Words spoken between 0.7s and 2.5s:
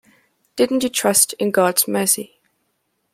you trust in God's mercy?